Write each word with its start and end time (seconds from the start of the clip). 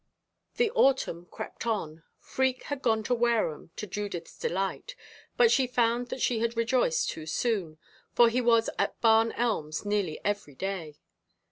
The 0.55 0.71
autumn 0.71 1.27
crept 1.29 1.67
on. 1.67 2.01
Freke 2.17 2.63
had 2.63 2.81
gone 2.81 3.03
to 3.03 3.13
Wareham, 3.13 3.69
to 3.75 3.85
Judith's 3.85 4.35
delight, 4.35 4.95
but 5.37 5.51
she 5.51 5.67
found 5.67 6.09
that 6.09 6.23
she 6.23 6.39
had 6.39 6.57
rejoiced 6.57 7.09
too 7.11 7.27
soon, 7.27 7.77
for 8.11 8.27
he 8.27 8.41
was 8.41 8.67
at 8.79 8.99
Barn 8.99 9.31
Elms 9.33 9.85
nearly 9.85 10.19
every 10.25 10.55
day. 10.55 10.95